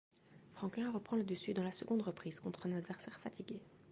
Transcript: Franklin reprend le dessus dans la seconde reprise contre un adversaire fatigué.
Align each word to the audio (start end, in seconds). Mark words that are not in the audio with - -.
Franklin 0.55 0.89
reprend 0.89 1.15
le 1.15 1.23
dessus 1.23 1.53
dans 1.53 1.61
la 1.63 1.69
seconde 1.69 2.01
reprise 2.01 2.39
contre 2.39 2.65
un 2.65 2.71
adversaire 2.71 3.19
fatigué. 3.19 3.61